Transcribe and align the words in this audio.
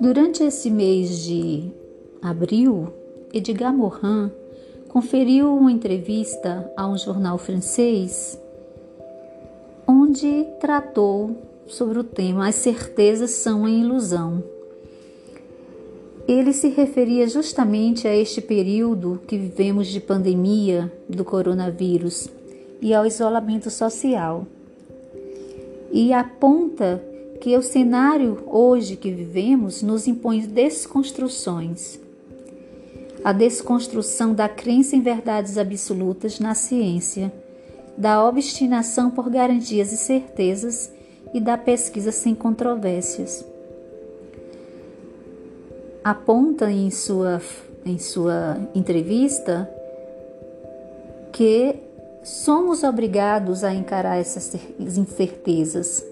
Durante 0.00 0.42
esse 0.44 0.70
mês 0.70 1.24
de 1.24 1.70
abril, 2.22 2.92
Edgar 3.32 3.74
Morin 3.74 4.30
conferiu 4.88 5.54
uma 5.54 5.72
entrevista 5.72 6.72
a 6.76 6.88
um 6.88 6.96
jornal 6.96 7.36
francês 7.36 8.40
onde 9.86 10.46
tratou 10.60 11.36
sobre 11.66 11.98
o 11.98 12.04
tema 12.04 12.48
As 12.48 12.54
certezas 12.54 13.30
são 13.30 13.64
a 13.64 13.70
ilusão. 13.70 14.42
Ele 16.26 16.52
se 16.52 16.68
referia 16.68 17.26
justamente 17.26 18.06
a 18.06 18.14
este 18.14 18.40
período 18.40 19.20
que 19.26 19.38
vivemos 19.38 19.88
de 19.88 20.00
pandemia 20.00 20.92
do 21.08 21.24
coronavírus 21.24 22.28
e 22.80 22.94
ao 22.94 23.06
isolamento 23.06 23.70
social. 23.70 24.46
E 25.90 26.12
aponta 26.12 27.02
que 27.40 27.56
o 27.56 27.62
cenário 27.62 28.42
hoje 28.46 28.96
que 28.96 29.10
vivemos 29.10 29.82
nos 29.82 30.06
impõe 30.06 30.40
desconstruções. 30.40 31.98
A 33.24 33.32
desconstrução 33.32 34.32
da 34.32 34.48
crença 34.48 34.96
em 34.96 35.00
verdades 35.00 35.58
absolutas 35.58 36.38
na 36.38 36.54
ciência, 36.54 37.32
da 37.96 38.24
obstinação 38.24 39.10
por 39.10 39.28
garantias 39.28 39.92
e 39.92 39.96
certezas 39.96 40.92
e 41.34 41.40
da 41.40 41.58
pesquisa 41.58 42.12
sem 42.12 42.34
controvérsias. 42.34 43.44
Aponta 46.02 46.70
em 46.70 46.90
sua, 46.90 47.42
em 47.84 47.98
sua 47.98 48.56
entrevista 48.74 49.68
que 51.32 51.76
somos 52.22 52.82
obrigados 52.82 53.64
a 53.64 53.74
encarar 53.74 54.18
essas 54.18 54.54
incertezas 54.78 56.04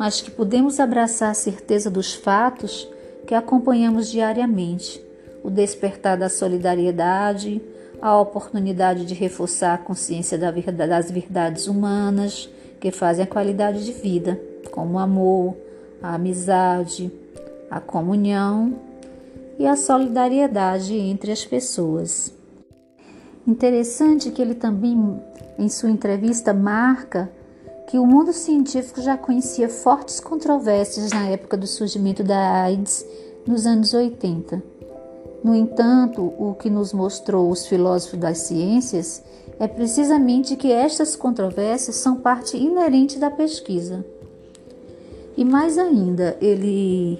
mas 0.00 0.22
que 0.22 0.30
podemos 0.30 0.80
abraçar 0.80 1.30
a 1.30 1.34
certeza 1.34 1.90
dos 1.90 2.14
fatos 2.14 2.88
que 3.26 3.34
acompanhamos 3.34 4.10
diariamente, 4.10 5.04
o 5.44 5.50
despertar 5.50 6.16
da 6.16 6.30
solidariedade, 6.30 7.60
a 8.00 8.18
oportunidade 8.18 9.04
de 9.04 9.12
reforçar 9.12 9.74
a 9.74 9.78
consciência 9.78 10.38
das 10.38 11.10
verdades 11.10 11.66
humanas 11.66 12.48
que 12.80 12.90
fazem 12.90 13.24
a 13.24 13.28
qualidade 13.28 13.84
de 13.84 13.92
vida, 13.92 14.40
como 14.70 14.94
o 14.94 14.98
amor, 14.98 15.54
a 16.02 16.14
amizade, 16.14 17.12
a 17.70 17.78
comunhão 17.78 18.80
e 19.58 19.66
a 19.66 19.76
solidariedade 19.76 20.96
entre 20.96 21.30
as 21.30 21.44
pessoas. 21.44 22.32
Interessante 23.46 24.30
que 24.30 24.40
ele 24.40 24.54
também, 24.54 25.20
em 25.58 25.68
sua 25.68 25.90
entrevista, 25.90 26.52
marca 26.52 27.30
que 27.88 27.98
o 27.98 28.06
mundo 28.06 28.32
científico 28.32 29.00
já 29.00 29.16
conhecia 29.16 29.68
fortes 29.68 30.20
controvérsias 30.20 31.10
na 31.10 31.26
época 31.26 31.56
do 31.56 31.66
surgimento 31.66 32.22
da 32.22 32.62
AIDS 32.62 33.04
nos 33.46 33.66
anos 33.66 33.92
80. 33.92 34.62
No 35.42 35.54
entanto, 35.54 36.22
o 36.38 36.54
que 36.54 36.68
nos 36.68 36.92
mostrou 36.92 37.50
os 37.50 37.66
filósofos 37.66 38.18
das 38.18 38.38
ciências 38.38 39.22
é 39.58 39.66
precisamente 39.66 40.54
que 40.54 40.70
estas 40.70 41.16
controvérsias 41.16 41.96
são 41.96 42.16
parte 42.16 42.56
inerente 42.56 43.18
da 43.18 43.30
pesquisa. 43.30 44.04
E 45.36 45.44
mais 45.44 45.78
ainda, 45.78 46.36
ele 46.40 47.18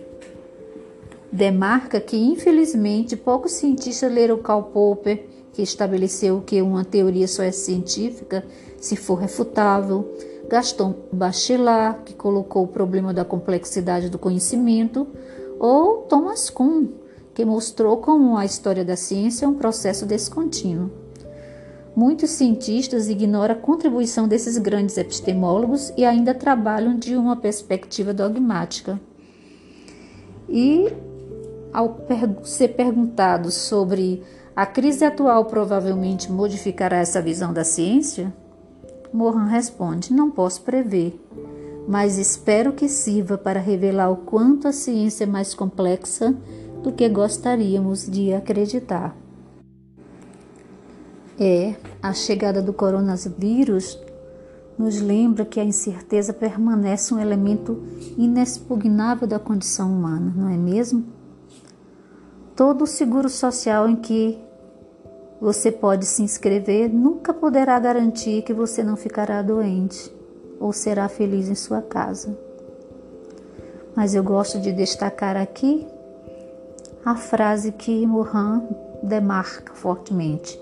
demarca 1.32 2.00
que, 2.00 2.16
infelizmente, 2.16 3.16
poucos 3.16 3.52
cientistas 3.52 4.12
leram 4.12 4.38
Karl 4.38 4.64
Popper, 4.64 5.26
que 5.52 5.62
estabeleceu 5.62 6.40
que 6.40 6.60
uma 6.62 6.84
teoria 6.84 7.26
só 7.26 7.42
é 7.42 7.50
científica 7.50 8.44
se 8.80 8.96
for 8.96 9.16
refutável, 9.16 10.14
Gaston 10.48 10.94
Bachelard, 11.12 12.00
que 12.04 12.14
colocou 12.14 12.64
o 12.64 12.68
problema 12.68 13.12
da 13.12 13.24
complexidade 13.24 14.08
do 14.08 14.18
conhecimento, 14.18 15.06
ou 15.58 15.98
Thomas 16.08 16.50
Kuhn, 16.50 16.88
que 17.34 17.44
mostrou 17.44 17.98
como 17.98 18.36
a 18.36 18.44
história 18.44 18.84
da 18.84 18.96
ciência 18.96 19.44
é 19.44 19.48
um 19.48 19.54
processo 19.54 20.06
descontínuo. 20.06 20.90
Muitos 21.94 22.30
cientistas 22.30 23.08
ignoram 23.08 23.54
a 23.54 23.58
contribuição 23.58 24.26
desses 24.26 24.56
grandes 24.56 24.96
epistemólogos 24.96 25.92
e 25.96 26.04
ainda 26.04 26.32
trabalham 26.32 26.96
de 26.96 27.16
uma 27.16 27.36
perspectiva 27.36 28.14
dogmática. 28.14 28.98
E, 30.48 30.92
ao 31.72 31.98
ser 32.42 32.68
perguntado 32.68 33.50
sobre 33.50 34.22
a 34.60 34.66
crise 34.66 35.06
atual 35.06 35.46
provavelmente 35.46 36.30
modificará 36.30 36.98
essa 36.98 37.22
visão 37.22 37.50
da 37.50 37.64
ciência, 37.64 38.30
Mohan 39.10 39.46
responde: 39.46 40.12
Não 40.12 40.30
posso 40.30 40.60
prever, 40.60 41.18
mas 41.88 42.18
espero 42.18 42.74
que 42.74 42.86
sirva 42.86 43.38
para 43.38 43.58
revelar 43.58 44.10
o 44.10 44.18
quanto 44.18 44.68
a 44.68 44.72
ciência 44.72 45.24
é 45.24 45.26
mais 45.26 45.54
complexa 45.54 46.36
do 46.82 46.92
que 46.92 47.08
gostaríamos 47.08 48.06
de 48.06 48.34
acreditar. 48.34 49.16
É, 51.38 51.74
a 52.02 52.12
chegada 52.12 52.60
do 52.60 52.74
coronavírus 52.74 53.98
nos 54.76 55.00
lembra 55.00 55.46
que 55.46 55.58
a 55.58 55.64
incerteza 55.64 56.34
permanece 56.34 57.14
um 57.14 57.18
elemento 57.18 57.82
inexpugnável 58.14 59.26
da 59.26 59.38
condição 59.38 59.90
humana, 59.90 60.30
não 60.36 60.50
é 60.50 60.56
mesmo? 60.58 61.06
Todo 62.54 62.84
o 62.84 62.86
seguro 62.86 63.30
social 63.30 63.88
em 63.88 63.96
que 63.96 64.49
você 65.40 65.72
pode 65.72 66.04
se 66.04 66.22
inscrever, 66.22 66.92
nunca 66.92 67.32
poderá 67.32 67.78
garantir 67.78 68.42
que 68.42 68.52
você 68.52 68.84
não 68.84 68.94
ficará 68.94 69.40
doente 69.40 70.14
ou 70.60 70.72
será 70.72 71.08
feliz 71.08 71.48
em 71.48 71.54
sua 71.54 71.80
casa. 71.80 72.36
Mas 73.96 74.14
eu 74.14 74.22
gosto 74.22 74.60
de 74.60 74.70
destacar 74.70 75.36
aqui 75.36 75.86
a 77.04 77.16
frase 77.16 77.72
que 77.72 78.06
Mohan 78.06 78.62
demarca 79.02 79.74
fortemente. 79.74 80.60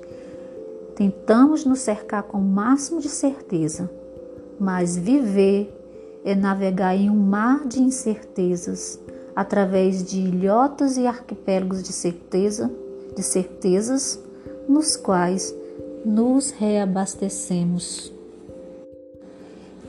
Tentamos 0.94 1.64
nos 1.64 1.80
cercar 1.80 2.22
com 2.22 2.38
o 2.38 2.44
máximo 2.44 3.00
de 3.00 3.08
certeza, 3.08 3.90
mas 4.60 4.96
viver 4.96 5.74
é 6.24 6.34
navegar 6.34 6.94
em 6.94 7.10
um 7.10 7.16
mar 7.16 7.66
de 7.66 7.82
incertezas 7.82 8.98
através 9.34 10.04
de 10.04 10.20
ilhotas 10.20 10.96
e 10.96 11.06
arquipélagos 11.06 11.82
de 11.82 11.92
certeza, 11.92 12.70
de 13.14 13.22
certezas 13.22 14.20
nos 14.68 14.96
quais 14.96 15.54
nos 16.04 16.50
reabastecemos. 16.50 18.12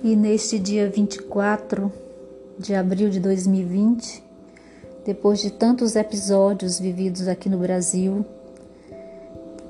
E 0.01 0.15
neste 0.15 0.57
dia 0.57 0.89
24 0.89 1.91
de 2.57 2.73
abril 2.73 3.09
de 3.09 3.19
2020, 3.19 4.23
depois 5.05 5.39
de 5.39 5.51
tantos 5.51 5.95
episódios 5.95 6.79
vividos 6.79 7.27
aqui 7.27 7.49
no 7.49 7.57
Brasil, 7.57 8.25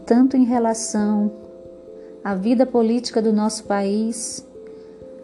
tanto 0.05 0.37
em 0.37 0.43
relação 0.43 1.31
à 2.23 2.35
vida 2.35 2.65
política 2.65 3.21
do 3.21 3.33
nosso 3.33 3.63
país, 3.63 4.45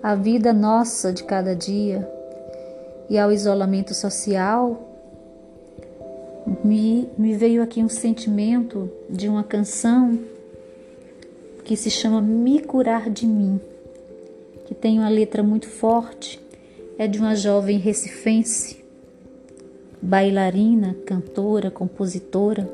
à 0.01 0.15
vida 0.15 0.53
nossa 0.53 1.13
de 1.13 1.23
cada 1.23 1.55
dia 1.55 2.07
e 3.09 3.17
ao 3.17 3.31
isolamento 3.31 3.93
social, 3.93 4.94
me, 6.65 7.07
me 7.15 7.35
veio 7.35 7.61
aqui 7.61 7.83
um 7.83 7.89
sentimento 7.89 8.89
de 9.07 9.29
uma 9.29 9.43
canção 9.43 10.17
que 11.63 11.77
se 11.77 11.91
chama 11.91 12.19
Me 12.21 12.59
Curar 12.59 13.07
de 13.07 13.27
Mim, 13.27 13.61
que 14.65 14.73
tem 14.73 14.97
uma 14.97 15.09
letra 15.09 15.43
muito 15.43 15.69
forte, 15.69 16.41
é 16.97 17.07
de 17.07 17.19
uma 17.19 17.35
jovem 17.35 17.77
recifense, 17.77 18.83
bailarina, 20.01 20.95
cantora, 21.05 21.69
compositora, 21.69 22.67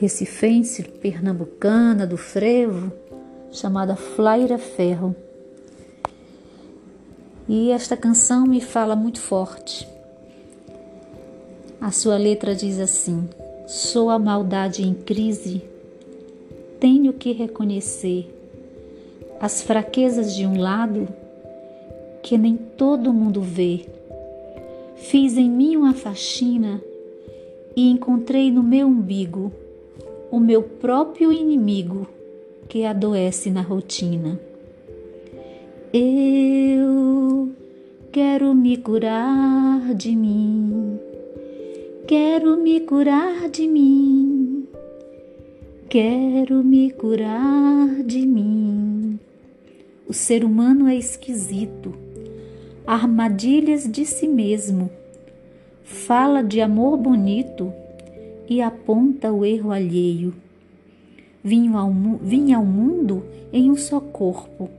recifense, 0.00 0.82
pernambucana, 0.82 2.06
do 2.06 2.16
frevo, 2.16 2.90
chamada 3.50 3.96
Flaira 3.96 4.56
Ferro. 4.56 5.14
E 7.46 7.70
esta 7.70 7.98
canção 7.98 8.46
me 8.46 8.62
fala 8.62 8.96
muito 8.96 9.20
forte 9.20 9.95
a 11.80 11.90
sua 11.90 12.16
letra 12.16 12.54
diz 12.54 12.78
assim: 12.78 13.28
Sou 13.66 14.10
a 14.10 14.18
maldade 14.18 14.82
em 14.82 14.94
crise, 14.94 15.62
tenho 16.80 17.12
que 17.12 17.32
reconhecer 17.32 18.32
as 19.40 19.62
fraquezas 19.62 20.34
de 20.34 20.46
um 20.46 20.58
lado 20.58 21.08
que 22.22 22.38
nem 22.38 22.56
todo 22.56 23.12
mundo 23.12 23.40
vê. 23.40 23.86
Fiz 24.96 25.36
em 25.36 25.50
mim 25.50 25.76
uma 25.76 25.94
faxina 25.94 26.82
e 27.76 27.90
encontrei 27.90 28.50
no 28.50 28.62
meu 28.62 28.86
umbigo 28.86 29.52
o 30.30 30.40
meu 30.40 30.62
próprio 30.62 31.32
inimigo 31.32 32.06
que 32.68 32.84
adoece 32.84 33.50
na 33.50 33.60
rotina. 33.60 34.40
Eu 35.92 37.50
quero 38.10 38.54
me 38.54 38.76
curar 38.76 39.94
de 39.94 40.16
mim 40.16 40.95
Quero 42.06 42.56
me 42.56 42.78
curar 42.78 43.48
de 43.48 43.66
mim, 43.66 44.64
quero 45.88 46.62
me 46.62 46.88
curar 46.92 48.00
de 48.04 48.24
mim. 48.24 49.18
O 50.06 50.12
ser 50.12 50.44
humano 50.44 50.86
é 50.86 50.94
esquisito, 50.94 51.92
armadilhas 52.86 53.90
de 53.90 54.06
si 54.06 54.28
mesmo, 54.28 54.88
fala 55.82 56.44
de 56.44 56.60
amor 56.60 56.96
bonito 56.96 57.72
e 58.48 58.62
aponta 58.62 59.32
o 59.32 59.44
erro 59.44 59.72
alheio. 59.72 60.32
Vinha 61.42 61.76
ao, 61.76 61.92
vinha 62.22 62.58
ao 62.58 62.64
mundo 62.64 63.24
em 63.52 63.68
um 63.68 63.76
só 63.76 63.98
corpo, 63.98 64.70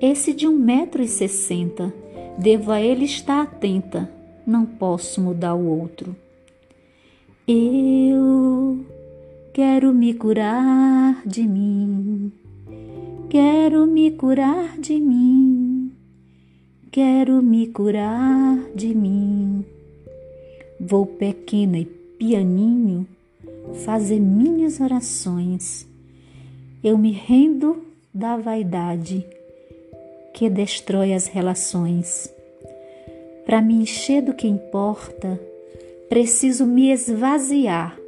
esse 0.00 0.32
de 0.32 0.48
um 0.48 0.58
metro 0.58 1.00
e 1.00 1.06
sessenta. 1.06 1.94
Devo 2.36 2.72
a 2.72 2.80
ele 2.80 3.04
estar 3.04 3.42
atenta, 3.42 4.10
não 4.44 4.66
posso 4.66 5.20
mudar 5.20 5.54
o 5.54 5.64
outro. 5.64 6.25
Eu 7.48 8.84
quero 9.54 9.94
me 9.94 10.12
curar 10.14 11.22
de 11.24 11.46
mim, 11.46 12.32
quero 13.30 13.86
me 13.86 14.10
curar 14.10 14.76
de 14.80 14.98
mim, 14.98 15.92
quero 16.90 17.40
me 17.40 17.68
curar 17.68 18.58
de 18.74 18.92
mim. 18.92 19.64
Vou 20.80 21.06
pequena 21.06 21.78
e 21.78 21.84
pianinho 21.84 23.06
fazer 23.84 24.18
minhas 24.18 24.80
orações. 24.80 25.86
Eu 26.82 26.98
me 26.98 27.12
rendo 27.12 27.80
da 28.12 28.36
vaidade 28.36 29.24
que 30.34 30.50
destrói 30.50 31.14
as 31.14 31.28
relações. 31.28 32.28
Para 33.44 33.62
me 33.62 33.74
encher 33.74 34.20
do 34.20 34.34
que 34.34 34.48
importa, 34.48 35.40
Preciso 36.08 36.64
me 36.64 36.92
esvaziar, 36.92 37.98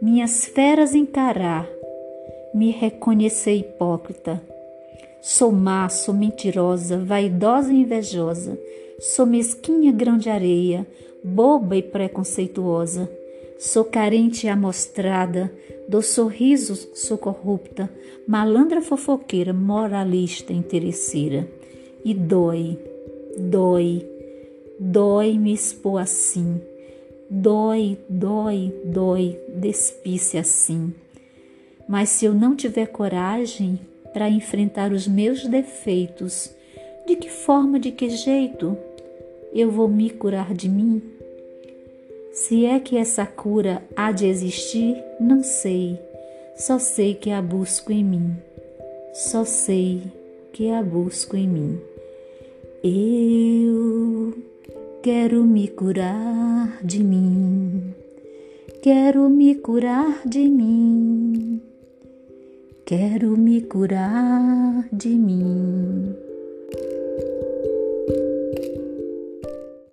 minhas 0.00 0.46
feras 0.46 0.94
encarar, 0.94 1.68
me 2.54 2.70
reconhecer 2.70 3.56
hipócrita. 3.56 4.42
Sou 5.20 5.52
má, 5.52 5.86
sou 5.90 6.14
mentirosa, 6.14 6.96
vaidosa 6.96 7.74
e 7.74 7.82
invejosa. 7.82 8.58
Sou 8.98 9.26
mesquinha, 9.26 9.92
grão 9.92 10.16
de 10.16 10.30
areia, 10.30 10.86
boba 11.22 11.76
e 11.76 11.82
preconceituosa. 11.82 13.10
Sou 13.58 13.84
carente 13.84 14.46
e 14.46 14.48
amostrada, 14.48 15.52
dou 15.86 16.00
sorrisos, 16.00 16.88
sou 16.94 17.18
corrupta, 17.18 17.90
malandra 18.26 18.80
fofoqueira, 18.80 19.52
moralista 19.52 20.54
interesseira. 20.54 21.46
E 22.02 22.14
dói, 22.14 22.78
dói, 23.36 24.08
dói 24.78 25.38
me 25.38 25.52
expor 25.52 26.00
assim 26.00 26.62
Dói, 27.32 27.96
dói, 28.08 28.74
dói, 28.84 29.38
despisse 29.54 30.36
assim. 30.36 30.92
Mas 31.88 32.08
se 32.08 32.24
eu 32.24 32.34
não 32.34 32.56
tiver 32.56 32.88
coragem 32.88 33.78
para 34.12 34.28
enfrentar 34.28 34.90
os 34.90 35.06
meus 35.06 35.46
defeitos, 35.46 36.50
de 37.06 37.14
que 37.14 37.30
forma, 37.30 37.78
de 37.78 37.92
que 37.92 38.10
jeito 38.10 38.76
eu 39.54 39.70
vou 39.70 39.86
me 39.86 40.10
curar 40.10 40.52
de 40.52 40.68
mim? 40.68 41.00
Se 42.32 42.66
é 42.66 42.80
que 42.80 42.96
essa 42.96 43.24
cura 43.24 43.80
há 43.94 44.10
de 44.10 44.26
existir, 44.26 44.96
não 45.20 45.44
sei. 45.44 46.00
Só 46.56 46.80
sei 46.80 47.14
que 47.14 47.30
a 47.30 47.40
busco 47.40 47.92
em 47.92 48.02
mim. 48.02 48.36
Só 49.14 49.44
sei 49.44 50.02
que 50.52 50.68
a 50.68 50.82
busco 50.82 51.36
em 51.36 51.46
mim. 51.46 51.80
Eu 52.82 54.50
Quero 55.02 55.44
me 55.44 55.66
curar 55.66 56.78
de 56.84 57.02
mim, 57.02 57.19
quero 58.82 59.28
me 59.28 59.56
curar 59.56 60.22
de 60.24 60.48
mim, 60.48 61.60
quero 62.86 63.36
me 63.36 63.60
curar 63.68 64.88
de 64.90 65.10
mim. 65.10 66.29